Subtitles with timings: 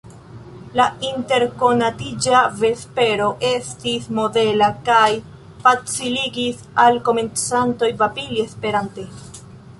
[0.79, 5.05] La interkonatiĝa vespero estis modela, kaj
[5.67, 9.09] faciligis al komencantoj babili Esperante.